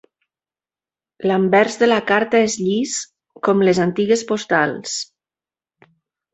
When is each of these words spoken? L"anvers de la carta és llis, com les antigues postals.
L"anvers 1.27 1.75
de 1.83 1.89
la 1.91 1.99
carta 2.13 2.41
és 2.47 2.57
llis, 2.63 2.97
com 3.49 3.63
les 3.69 3.85
antigues 3.87 4.27
postals. 4.35 4.99